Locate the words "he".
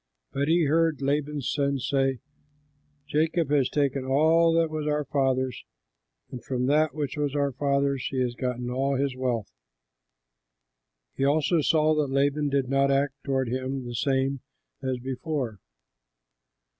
0.47-0.63, 8.09-8.19, 11.15-11.23